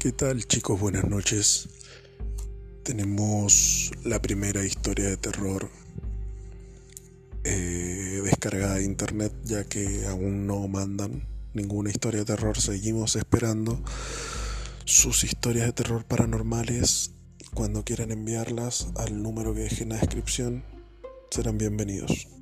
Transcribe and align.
¿Qué 0.00 0.12
tal 0.12 0.46
chicos? 0.46 0.78
Buenas 0.78 1.08
noches. 1.08 1.68
Tenemos 2.84 3.90
la 4.04 4.22
primera 4.22 4.64
historia 4.64 5.08
de 5.08 5.16
terror 5.16 5.68
eh, 7.42 8.20
descargada 8.22 8.76
de 8.76 8.84
internet 8.84 9.32
ya 9.42 9.64
que 9.64 10.06
aún 10.06 10.46
no 10.46 10.68
mandan 10.68 11.26
ninguna 11.52 11.90
historia 11.90 12.20
de 12.20 12.26
terror. 12.26 12.60
Seguimos 12.60 13.16
esperando 13.16 13.82
sus 14.84 15.24
historias 15.24 15.66
de 15.66 15.72
terror 15.72 16.04
paranormales. 16.04 17.10
Cuando 17.52 17.84
quieran 17.84 18.12
enviarlas 18.12 18.86
al 18.94 19.20
número 19.20 19.52
que 19.52 19.62
dejé 19.62 19.82
en 19.82 19.88
la 19.88 19.96
descripción 19.96 20.62
serán 21.28 21.58
bienvenidos. 21.58 22.37